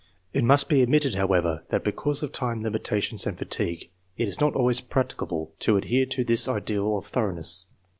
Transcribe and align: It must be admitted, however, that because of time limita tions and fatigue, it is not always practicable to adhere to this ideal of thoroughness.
It 0.33 0.43
must 0.43 0.67
be 0.67 0.81
admitted, 0.81 1.13
however, 1.13 1.63
that 1.69 1.83
because 1.83 2.23
of 2.23 2.31
time 2.31 2.63
limita 2.63 2.99
tions 3.03 3.27
and 3.27 3.37
fatigue, 3.37 3.91
it 4.17 4.27
is 4.27 4.41
not 4.41 4.55
always 4.55 4.81
practicable 4.81 5.51
to 5.59 5.77
adhere 5.77 6.07
to 6.07 6.23
this 6.23 6.47
ideal 6.47 6.97
of 6.97 7.05
thoroughness. 7.05 7.67